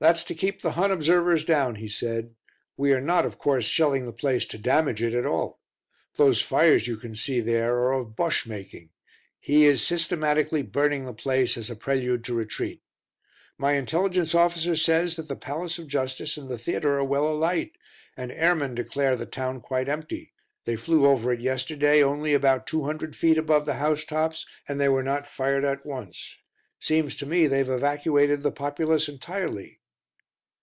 [0.00, 2.36] "That's to keep the Hun observers down," he said.
[2.76, 5.62] "We are not, of course, shelling the place to damage it at all.
[6.16, 8.90] Those fires you can see there are of Bosche making;
[9.40, 12.82] he is systematically burning the place as a prelude to retreat.
[13.56, 17.72] My Intelligence officer says that the Palace of Justice and the theatre are well alight,
[18.14, 20.34] and airmen declare the town quite empty;
[20.66, 24.78] they flew over it yesterday only about two hundred feet above the house tops and
[24.78, 26.36] they were not fired at once.
[26.78, 29.80] Seems to me they've evacuated the populace entirely."